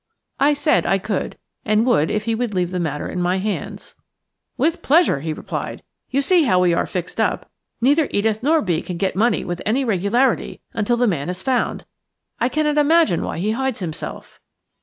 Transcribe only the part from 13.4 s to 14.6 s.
hides himself."